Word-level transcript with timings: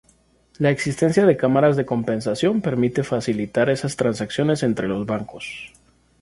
La 0.57 0.71
existencia 0.71 1.27
de 1.27 1.37
cámaras 1.37 1.75
de 1.77 1.85
compensación 1.85 2.61
permite 2.61 3.03
facilitar 3.03 3.69
esas 3.69 3.97
transacciones 3.97 4.63
entre 4.63 4.87
los 4.87 5.05
bancos. 5.05 5.73